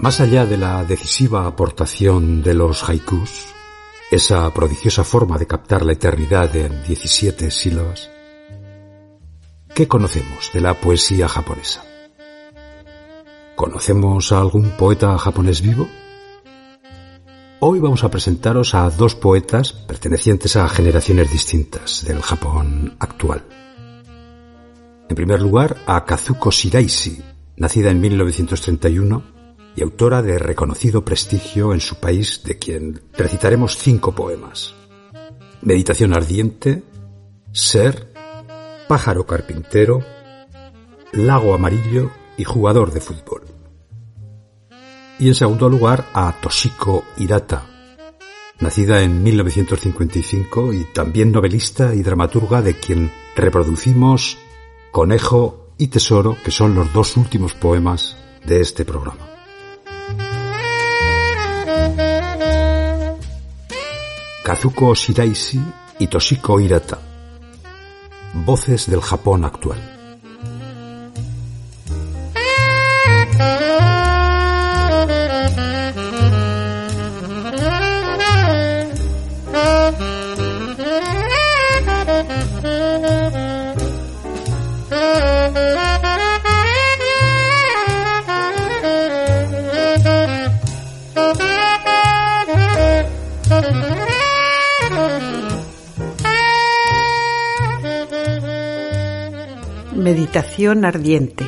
Más 0.00 0.20
allá 0.20 0.46
de 0.46 0.56
la 0.56 0.84
decisiva 0.84 1.44
aportación 1.44 2.40
de 2.40 2.54
los 2.54 2.88
haikus, 2.88 3.46
esa 4.12 4.54
prodigiosa 4.54 5.02
forma 5.02 5.38
de 5.38 5.48
captar 5.48 5.84
la 5.84 5.92
eternidad 5.92 6.54
en 6.54 6.84
17 6.84 7.50
sílabas, 7.50 8.08
¿qué 9.74 9.88
conocemos 9.88 10.52
de 10.54 10.60
la 10.60 10.74
poesía 10.74 11.26
japonesa? 11.26 11.82
¿Conocemos 13.56 14.30
a 14.30 14.38
algún 14.38 14.70
poeta 14.76 15.18
japonés 15.18 15.62
vivo? 15.62 15.88
Hoy 17.58 17.80
vamos 17.80 18.04
a 18.04 18.08
presentaros 18.08 18.76
a 18.76 18.88
dos 18.90 19.16
poetas 19.16 19.72
pertenecientes 19.72 20.54
a 20.54 20.68
generaciones 20.68 21.32
distintas 21.32 22.04
del 22.04 22.22
Japón 22.22 22.94
actual. 23.00 23.42
En 25.08 25.16
primer 25.16 25.42
lugar, 25.42 25.76
a 25.86 26.04
Kazuko 26.04 26.52
Shiraishi, 26.52 27.20
nacida 27.56 27.90
en 27.90 28.00
1931 28.00 29.37
y 29.78 29.82
autora 29.82 30.22
de 30.22 30.40
reconocido 30.40 31.04
prestigio 31.04 31.72
en 31.72 31.80
su 31.80 32.00
país, 32.00 32.42
de 32.44 32.58
quien 32.58 33.00
recitaremos 33.16 33.78
cinco 33.78 34.12
poemas. 34.12 34.74
Meditación 35.62 36.14
ardiente, 36.14 36.82
Ser, 37.52 38.12
Pájaro 38.88 39.24
carpintero, 39.24 40.02
Lago 41.12 41.54
amarillo 41.54 42.10
y 42.36 42.42
jugador 42.42 42.92
de 42.92 43.00
fútbol. 43.00 43.42
Y 45.20 45.28
en 45.28 45.36
segundo 45.36 45.68
lugar 45.68 46.06
a 46.12 46.34
Toshiko 46.40 47.04
Hirata, 47.16 47.64
nacida 48.58 49.02
en 49.02 49.22
1955 49.22 50.72
y 50.72 50.84
también 50.92 51.30
novelista 51.30 51.94
y 51.94 52.02
dramaturga 52.02 52.62
de 52.62 52.74
quien 52.74 53.12
reproducimos 53.36 54.38
Conejo 54.90 55.72
y 55.78 55.86
Tesoro, 55.86 56.36
que 56.44 56.50
son 56.50 56.74
los 56.74 56.92
dos 56.92 57.16
últimos 57.16 57.54
poemas 57.54 58.16
de 58.44 58.60
este 58.60 58.84
programa. 58.84 59.37
Kazuko 64.48 64.94
Shiraishi 64.94 65.60
y 65.98 66.06
Toshiko 66.06 66.58
Hirata. 66.58 66.98
Voces 68.32 68.88
del 68.88 69.02
Japón 69.02 69.44
actual. 69.44 69.97
Meditación 99.98 100.84
ardiente. 100.84 101.44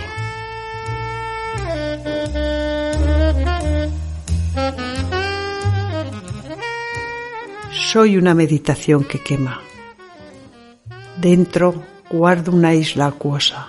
Soy 7.70 8.16
una 8.16 8.34
meditación 8.34 9.04
que 9.04 9.20
quema. 9.20 9.60
Dentro 11.18 11.80
guardo 12.10 12.50
una 12.50 12.74
isla 12.74 13.06
acuosa, 13.06 13.68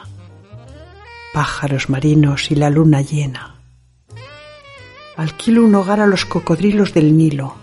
pájaros 1.31 1.87
marinos 1.91 2.49
y 2.49 2.55
la 2.55 2.71
luna 2.71 3.03
llena. 3.03 3.61
Alquilo 5.15 5.63
un 5.63 5.75
hogar 5.75 5.99
a 5.99 6.07
los 6.07 6.25
cocodrilos 6.25 6.95
del 6.95 7.15
Nilo. 7.15 7.53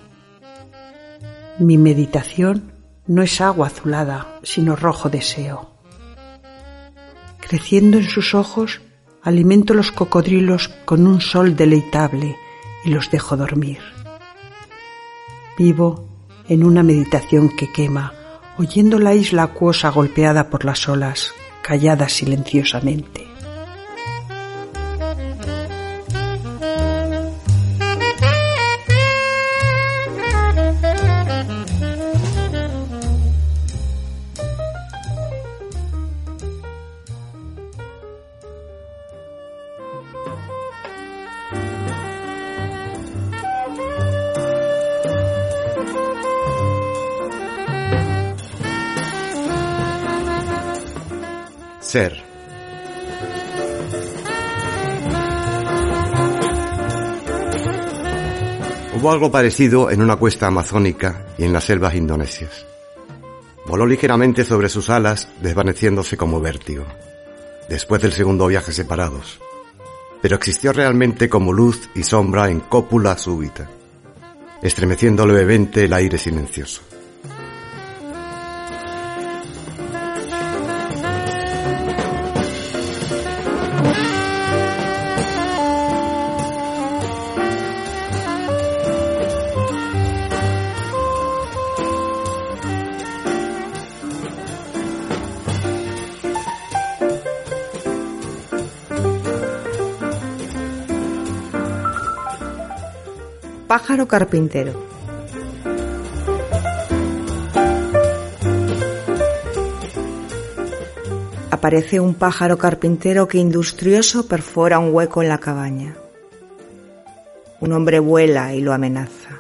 Mi 1.59 1.79
meditación 1.79 2.71
no 3.09 3.23
es 3.23 3.41
agua 3.41 3.67
azulada, 3.67 4.39
sino 4.45 4.77
rojo 4.77 5.11
deseo 5.11 5.78
creciendo 7.49 7.99
en 7.99 8.09
sus 8.09 8.35
ojos, 8.35 8.81
alimento 9.23 9.75
los 9.75 9.91
cocodrilos 9.91 10.69
con 10.85 11.07
un 11.07 11.21
sol 11.21 11.57
deleitable 11.57 12.37
y 12.85 12.91
los 12.91 13.11
dejo 13.11 13.37
dormir. 13.37 13.79
Vivo 15.57 16.09
en 16.49 16.65
una 16.65 16.83
meditación 16.83 17.49
que 17.49 17.73
quema, 17.73 18.13
oyendo 18.59 18.99
la 18.99 19.15
isla 19.15 19.45
acuosa 19.45 19.91
golpeada 19.91 20.51
por 20.51 20.65
las 20.65 20.89
olas, 20.89 21.33
callada 21.63 22.09
silenciosamente. 22.09 23.28
Ser. 51.89 52.23
Hubo 58.95 59.11
algo 59.11 59.33
parecido 59.33 59.91
en 59.91 60.03
una 60.03 60.17
cuesta 60.17 60.49
amazónica 60.49 61.25
y 61.39 61.45
en 61.45 61.55
las 61.55 61.65
selvas 61.65 61.95
indonesias. 61.95 62.67
Voló 63.67 63.87
ligeramente 63.87 64.45
sobre 64.45 64.69
sus 64.69 64.91
alas, 64.91 65.31
desvaneciéndose 65.41 66.19
como 66.19 66.43
vértigo, 66.43 66.85
después 67.71 68.03
del 68.03 68.13
segundo 68.13 68.49
viaje 68.49 68.73
separados, 68.73 69.41
pero 70.21 70.37
existió 70.37 70.75
realmente 70.75 71.31
como 71.31 71.55
luz 71.55 71.89
y 71.95 72.03
sombra 72.03 72.51
en 72.51 72.61
cópula 72.61 73.17
súbita, 73.17 73.67
estremeciendo 74.63 75.27
levemente 75.27 75.87
el 75.87 75.95
aire 75.95 76.19
silencioso. 76.19 76.83
Pájaro 103.69 104.09
carpintero. 104.09 104.73
Aparece 111.51 112.01
un 112.01 112.15
pájaro 112.15 112.57
carpintero 112.57 113.29
que 113.29 113.37
industrioso 113.37 114.27
perfora 114.27 114.79
un 114.79 114.95
hueco 114.95 115.23
en 115.23 115.29
la 115.29 115.37
cabaña. 115.37 115.97
Un 117.61 117.73
hombre 117.75 117.99
vuela 117.99 118.55
y 118.55 118.63
lo 118.63 118.73
amenaza. 118.73 119.37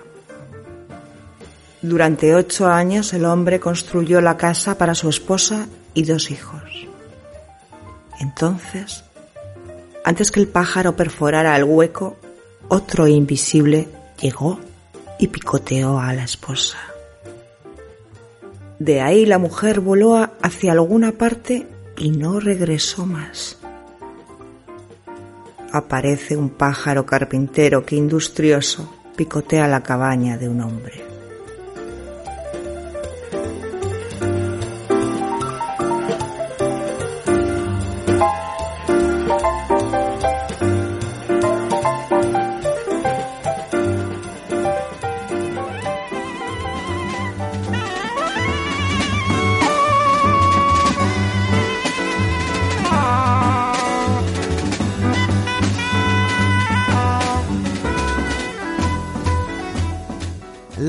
Durante 1.80 2.34
ocho 2.34 2.68
años 2.68 3.14
el 3.14 3.24
hombre 3.24 3.58
construyó 3.60 4.20
la 4.20 4.36
casa 4.36 4.76
para 4.76 4.94
su 4.94 5.08
esposa 5.08 5.68
y 5.94 6.02
dos 6.02 6.30
hijos. 6.30 6.86
Entonces, 8.20 9.04
antes 10.04 10.30
que 10.30 10.40
el 10.40 10.48
pájaro 10.48 10.96
perforara 10.96 11.56
el 11.56 11.64
hueco, 11.64 12.16
otro 12.68 13.06
invisible 13.06 13.88
llegó 14.20 14.58
y 15.18 15.28
picoteó 15.28 15.98
a 15.98 16.12
la 16.12 16.24
esposa. 16.24 16.78
De 18.78 19.00
ahí 19.00 19.26
la 19.26 19.38
mujer 19.38 19.80
voló 19.80 20.16
hacia 20.40 20.72
alguna 20.72 21.12
parte 21.12 21.66
y 21.96 22.10
no 22.10 22.38
regresó 22.38 23.06
más. 23.06 23.58
Aparece 25.72 26.36
un 26.36 26.50
pájaro 26.50 27.04
carpintero 27.04 27.84
que 27.84 27.96
industrioso 27.96 28.94
picotea 29.16 29.66
la 29.66 29.82
cabaña 29.82 30.38
de 30.38 30.48
un 30.48 30.60
hombre. 30.60 31.08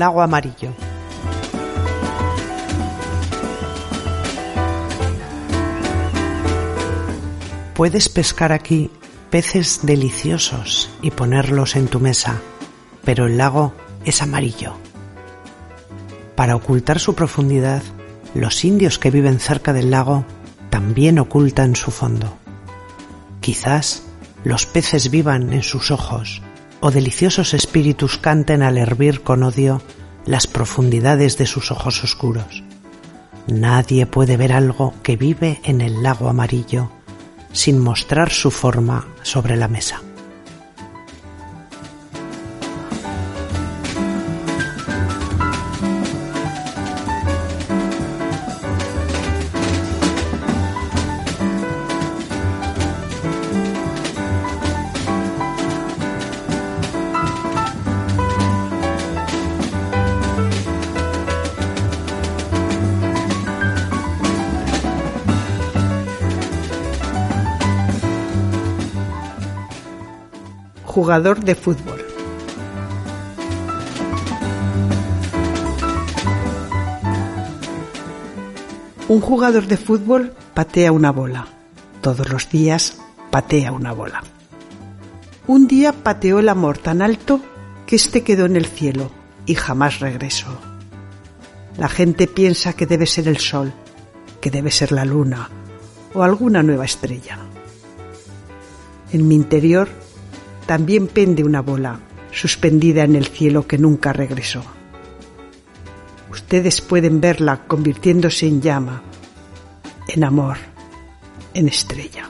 Lago 0.00 0.22
amarillo. 0.22 0.72
Puedes 7.74 8.08
pescar 8.08 8.52
aquí 8.52 8.90
peces 9.30 9.80
deliciosos 9.82 10.90
y 11.02 11.12
ponerlos 11.12 11.76
en 11.76 11.86
tu 11.86 12.00
mesa, 12.00 12.40
pero 13.04 13.26
el 13.26 13.38
lago 13.38 13.72
es 14.04 14.22
amarillo. 14.22 14.74
Para 16.34 16.56
ocultar 16.56 16.98
su 16.98 17.14
profundidad, 17.14 17.82
los 18.34 18.64
indios 18.64 18.98
que 18.98 19.10
viven 19.10 19.38
cerca 19.38 19.72
del 19.72 19.90
lago 19.90 20.24
también 20.70 21.18
ocultan 21.18 21.76
su 21.76 21.90
fondo. 21.90 22.38
Quizás 23.40 24.04
los 24.44 24.64
peces 24.66 25.10
vivan 25.10 25.52
en 25.52 25.62
sus 25.62 25.90
ojos 25.90 26.42
o 26.80 26.90
deliciosos 26.90 27.54
espíritus 27.54 28.18
canten 28.18 28.62
al 28.62 28.78
hervir 28.78 29.22
con 29.22 29.42
odio 29.42 29.82
las 30.26 30.46
profundidades 30.46 31.38
de 31.38 31.46
sus 31.46 31.70
ojos 31.70 32.02
oscuros. 32.04 32.62
Nadie 33.46 34.06
puede 34.06 34.36
ver 34.36 34.52
algo 34.52 34.94
que 35.02 35.16
vive 35.16 35.60
en 35.64 35.80
el 35.80 36.02
lago 36.02 36.28
amarillo 36.28 36.90
sin 37.52 37.78
mostrar 37.78 38.30
su 38.30 38.50
forma 38.50 39.08
sobre 39.22 39.56
la 39.56 39.68
mesa. 39.68 40.02
Jugador 71.00 71.42
de 71.42 71.54
fútbol. 71.54 72.04
Un 79.08 79.22
jugador 79.22 79.66
de 79.66 79.78
fútbol 79.78 80.34
patea 80.52 80.92
una 80.92 81.10
bola. 81.10 81.46
Todos 82.02 82.28
los 82.28 82.50
días 82.50 82.98
patea 83.30 83.72
una 83.72 83.92
bola. 83.92 84.22
Un 85.46 85.66
día 85.66 85.94
pateó 85.94 86.38
el 86.38 86.50
amor 86.50 86.76
tan 86.76 87.00
alto 87.00 87.40
que 87.86 87.96
éste 87.96 88.22
quedó 88.22 88.44
en 88.44 88.56
el 88.56 88.66
cielo 88.66 89.10
y 89.46 89.54
jamás 89.54 90.00
regresó. 90.00 90.60
La 91.78 91.88
gente 91.88 92.26
piensa 92.26 92.74
que 92.74 92.84
debe 92.84 93.06
ser 93.06 93.26
el 93.26 93.38
sol, 93.38 93.72
que 94.42 94.50
debe 94.50 94.70
ser 94.70 94.92
la 94.92 95.06
luna 95.06 95.48
o 96.12 96.22
alguna 96.22 96.62
nueva 96.62 96.84
estrella. 96.84 97.38
En 99.12 99.26
mi 99.26 99.34
interior 99.34 99.88
también 100.70 101.08
pende 101.08 101.42
una 101.42 101.62
bola, 101.62 101.98
suspendida 102.30 103.02
en 103.02 103.16
el 103.16 103.26
cielo 103.26 103.66
que 103.66 103.76
nunca 103.76 104.12
regresó. 104.12 104.62
Ustedes 106.30 106.80
pueden 106.80 107.20
verla 107.20 107.66
convirtiéndose 107.66 108.46
en 108.46 108.62
llama, 108.62 109.02
en 110.06 110.22
amor, 110.22 110.58
en 111.54 111.66
estrella. 111.66 112.28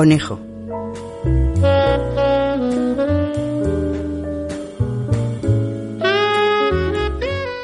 Conejo. 0.00 0.40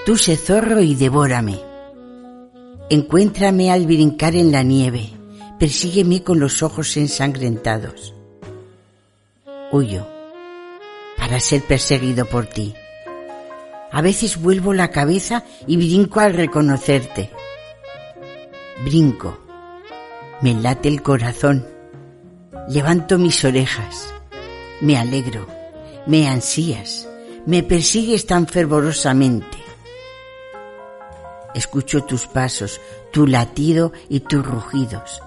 Tú 0.04 0.18
sé 0.18 0.36
zorro 0.36 0.82
y 0.82 0.94
devórame. 0.94 1.58
Encuéntrame 2.90 3.70
al 3.70 3.86
brincar 3.86 4.36
en 4.36 4.52
la 4.52 4.62
nieve, 4.62 5.12
persígueme 5.58 6.22
con 6.22 6.38
los 6.38 6.62
ojos 6.62 6.98
ensangrentados. 6.98 8.12
Huyo 9.72 10.06
para 11.16 11.40
ser 11.40 11.62
perseguido 11.62 12.26
por 12.26 12.44
ti. 12.44 12.74
A 13.90 14.02
veces 14.02 14.42
vuelvo 14.42 14.74
la 14.74 14.90
cabeza 14.90 15.42
y 15.66 15.78
brinco 15.78 16.20
al 16.20 16.34
reconocerte. 16.34 17.30
Brinco. 18.84 19.38
Me 20.42 20.52
late 20.52 20.90
el 20.90 21.00
corazón 21.00 21.75
Levanto 22.68 23.16
mis 23.16 23.44
orejas, 23.44 24.12
me 24.80 24.96
alegro, 24.96 25.46
me 26.04 26.26
ansías, 26.26 27.08
me 27.46 27.62
persigues 27.62 28.26
tan 28.26 28.48
fervorosamente. 28.48 29.56
Escucho 31.54 32.02
tus 32.02 32.26
pasos, 32.26 32.80
tu 33.12 33.28
latido 33.28 33.92
y 34.08 34.18
tus 34.18 34.44
rugidos. 34.44 35.22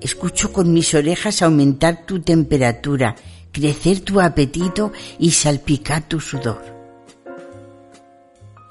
Escucho 0.00 0.52
con 0.52 0.72
mis 0.72 0.94
orejas 0.94 1.42
aumentar 1.42 2.06
tu 2.06 2.20
temperatura, 2.20 3.16
crecer 3.50 4.00
tu 4.00 4.20
apetito 4.20 4.92
y 5.18 5.32
salpicar 5.32 6.04
tu 6.04 6.20
sudor. 6.20 6.62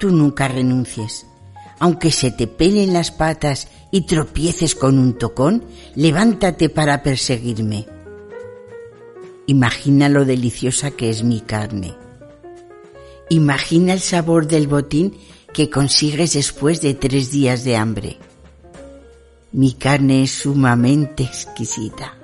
Tú 0.00 0.10
nunca 0.10 0.48
renuncies. 0.48 1.26
Aunque 1.78 2.10
se 2.10 2.30
te 2.30 2.46
pelen 2.46 2.94
las 2.94 3.10
patas 3.10 3.68
y 3.94 4.00
tropieces 4.00 4.74
con 4.74 4.98
un 4.98 5.16
tocón, 5.16 5.62
levántate 5.94 6.68
para 6.68 7.04
perseguirme. 7.04 7.86
Imagina 9.46 10.08
lo 10.08 10.24
deliciosa 10.24 10.90
que 10.90 11.10
es 11.10 11.22
mi 11.22 11.40
carne. 11.40 11.94
Imagina 13.30 13.92
el 13.92 14.00
sabor 14.00 14.48
del 14.48 14.66
botín 14.66 15.16
que 15.52 15.70
consigues 15.70 16.32
después 16.32 16.80
de 16.80 16.94
tres 16.94 17.30
días 17.30 17.62
de 17.62 17.76
hambre. 17.76 18.18
Mi 19.52 19.74
carne 19.74 20.24
es 20.24 20.32
sumamente 20.32 21.22
exquisita. 21.22 22.16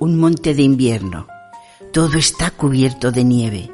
Un 0.00 0.18
monte 0.18 0.52
de 0.52 0.60
invierno. 0.64 1.26
Todo 1.94 2.18
está 2.18 2.50
cubierto 2.50 3.10
de 3.10 3.24
nieve. 3.24 3.70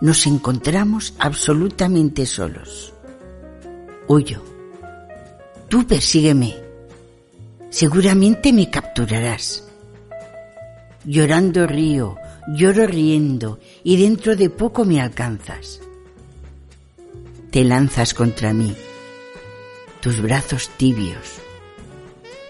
Nos 0.00 0.28
encontramos 0.28 1.14
absolutamente 1.18 2.24
solos. 2.24 2.93
Huyo. 4.06 4.42
Tú 5.68 5.86
persígueme. 5.86 6.54
Seguramente 7.70 8.52
me 8.52 8.70
capturarás. 8.70 9.64
Llorando 11.04 11.66
río, 11.66 12.16
lloro 12.48 12.86
riendo 12.86 13.58
y 13.82 13.96
dentro 13.96 14.36
de 14.36 14.50
poco 14.50 14.84
me 14.84 15.00
alcanzas. 15.00 15.80
te 17.50 17.62
lanzas 17.62 18.14
contra 18.14 18.52
mí, 18.52 18.74
tus 20.00 20.20
brazos 20.20 20.70
tibios, 20.76 21.34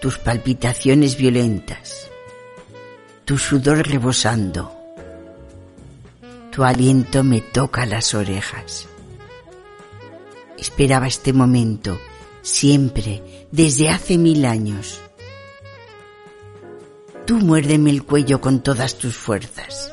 tus 0.01 0.17
palpitaciones 0.17 1.15
violentas, 1.15 2.09
tu 3.23 3.37
sudor 3.37 3.87
rebosando, 3.87 4.75
tu 6.51 6.63
aliento 6.63 7.23
me 7.23 7.41
toca 7.41 7.85
las 7.85 8.15
orejas. 8.15 8.87
Esperaba 10.57 11.07
este 11.07 11.33
momento 11.33 11.99
siempre, 12.45 13.47
desde 13.51 13.89
hace 13.89 14.17
mil 14.17 14.45
años. 14.45 15.01
Tú 17.25 17.39
muérdeme 17.39 17.89
el 17.89 18.03
cuello 18.03 18.39
con 18.39 18.61
todas 18.61 18.95
tus 18.95 19.15
fuerzas. 19.15 19.91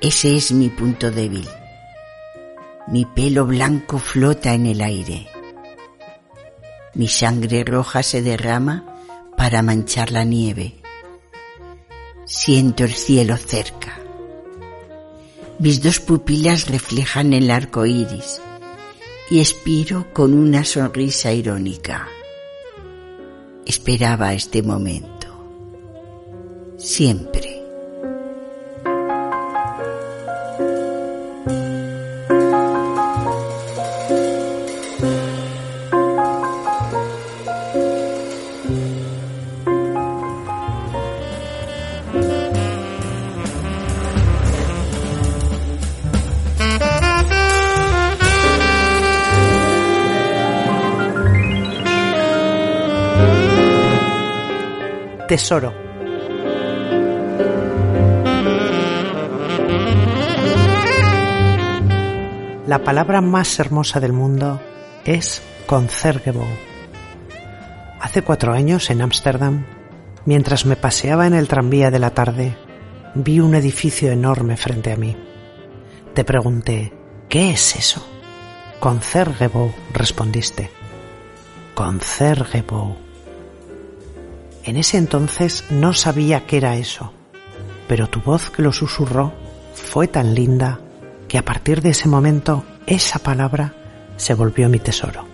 Ese 0.00 0.36
es 0.36 0.52
mi 0.52 0.68
punto 0.68 1.10
débil. 1.10 1.48
Mi 2.86 3.06
pelo 3.06 3.46
blanco 3.46 3.98
flota 3.98 4.52
en 4.52 4.66
el 4.66 4.82
aire. 4.82 5.26
Mi 6.92 7.08
sangre 7.08 7.64
roja 7.64 8.02
se 8.02 8.20
derrama 8.20 8.84
para 9.36 9.62
manchar 9.62 10.12
la 10.12 10.24
nieve. 10.24 10.82
Siento 12.26 12.84
el 12.84 12.92
cielo 12.92 13.36
cerca. 13.38 13.98
Mis 15.58 15.82
dos 15.82 15.98
pupilas 16.00 16.68
reflejan 16.68 17.32
el 17.32 17.50
arco 17.50 17.86
iris 17.86 18.40
y 19.30 19.40
expiro 19.40 20.06
con 20.12 20.34
una 20.34 20.64
sonrisa 20.64 21.32
irónica. 21.32 22.08
Esperaba 23.66 24.34
este 24.34 24.62
momento. 24.62 25.28
Siempre. 26.76 27.53
Tesoro. 55.34 55.74
La 62.68 62.84
palabra 62.84 63.20
más 63.20 63.58
hermosa 63.58 63.98
del 63.98 64.12
mundo 64.12 64.60
es 65.04 65.42
concergebo. 65.66 66.46
Hace 68.00 68.22
cuatro 68.22 68.52
años 68.52 68.90
en 68.90 69.02
Ámsterdam, 69.02 69.66
mientras 70.24 70.66
me 70.66 70.76
paseaba 70.76 71.26
en 71.26 71.34
el 71.34 71.48
tranvía 71.48 71.90
de 71.90 71.98
la 71.98 72.10
tarde, 72.10 72.56
vi 73.16 73.40
un 73.40 73.56
edificio 73.56 74.12
enorme 74.12 74.56
frente 74.56 74.92
a 74.92 74.96
mí. 74.96 75.16
Te 76.14 76.22
pregunté, 76.22 76.92
¿qué 77.28 77.50
es 77.50 77.74
eso? 77.74 78.06
Concergebo, 78.78 79.74
respondiste. 79.92 80.70
Concergebo. 81.74 83.03
En 84.64 84.78
ese 84.78 84.96
entonces 84.96 85.64
no 85.68 85.92
sabía 85.92 86.46
qué 86.46 86.56
era 86.56 86.76
eso, 86.76 87.12
pero 87.86 88.08
tu 88.08 88.20
voz 88.20 88.48
que 88.48 88.62
lo 88.62 88.72
susurró 88.72 89.34
fue 89.74 90.08
tan 90.08 90.34
linda 90.34 90.80
que 91.28 91.36
a 91.36 91.44
partir 91.44 91.82
de 91.82 91.90
ese 91.90 92.08
momento 92.08 92.64
esa 92.86 93.18
palabra 93.18 93.74
se 94.16 94.32
volvió 94.32 94.70
mi 94.70 94.78
tesoro. 94.78 95.26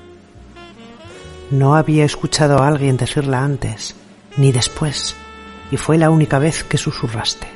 No 1.53 1.77
había 1.77 2.05
escuchado 2.05 2.59
a 2.59 2.67
alguien 2.67 2.97
decirla 2.97 3.45
antes, 3.45 3.95
ni 4.37 4.51
después, 4.51 5.15
y 5.71 5.77
fue 5.77 5.97
la 5.97 6.11
única 6.11 6.41
vez 6.41 6.65
que 6.65 6.77
susurraste. 6.77 7.47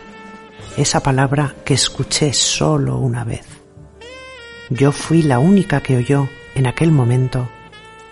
Esa 0.76 1.00
palabra 1.00 1.56
que 1.64 1.74
escuché 1.74 2.32
solo 2.32 2.98
una 2.98 3.24
vez. 3.24 3.46
Yo 4.70 4.92
fui 4.92 5.22
la 5.22 5.40
única 5.40 5.80
que 5.80 5.96
oyó 5.96 6.28
en 6.54 6.68
aquel 6.68 6.92
momento 6.92 7.48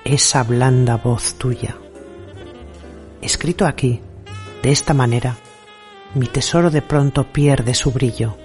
esa 0.04 0.42
blanda 0.42 0.97
voz 0.97 1.35
tuya 1.35 1.76
escrito 3.23 3.67
aquí, 3.67 4.00
de 4.62 4.71
esta 4.71 4.93
manera, 4.95 5.37
mi 6.14 6.26
tesoro 6.26 6.71
de 6.71 6.83
pronto 6.83 7.33
pierde 7.33 7.75
su 7.75 7.91
brillo, 7.93 8.37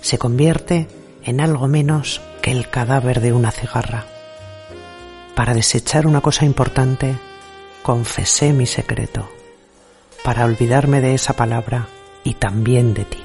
se 0.00 0.16
convierte 0.16 0.88
en 1.24 1.40
algo 1.40 1.68
menos 1.68 2.22
que 2.40 2.52
el 2.52 2.70
cadáver 2.70 3.20
de 3.20 3.32
una 3.32 3.50
cigarra. 3.50 4.06
Para 5.34 5.52
desechar 5.52 6.06
una 6.06 6.20
cosa 6.20 6.44
importante, 6.44 7.14
confesé 7.82 8.52
mi 8.52 8.66
secreto, 8.66 9.28
para 10.24 10.44
olvidarme 10.44 11.00
de 11.00 11.14
esa 11.14 11.34
palabra 11.34 11.88
y 12.24 12.34
también 12.34 12.94
de 12.94 13.04
ti. 13.04 13.22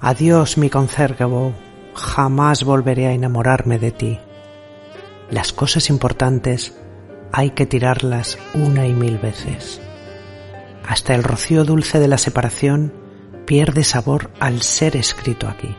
Adiós, 0.00 0.56
mi 0.56 0.70
concérgebo, 0.70 1.52
jamás 1.94 2.64
volveré 2.64 3.08
a 3.08 3.12
enamorarme 3.12 3.78
de 3.78 3.90
ti. 3.90 4.18
Las 5.30 5.52
cosas 5.52 5.90
importantes 5.90 6.74
hay 7.32 7.50
que 7.50 7.66
tirarlas 7.66 8.38
una 8.54 8.86
y 8.86 8.92
mil 8.92 9.18
veces. 9.18 9.80
Hasta 10.86 11.14
el 11.14 11.22
rocío 11.22 11.64
dulce 11.64 11.98
de 11.98 12.08
la 12.08 12.18
separación 12.18 12.92
pierde 13.46 13.84
sabor 13.84 14.30
al 14.40 14.62
ser 14.62 14.96
escrito 14.96 15.48
aquí. 15.48 15.74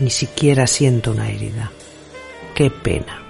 Ni 0.00 0.10
siquiera 0.10 0.66
siento 0.66 1.12
una 1.12 1.28
herida. 1.28 1.70
Qué 2.54 2.70
pena. 2.70 3.25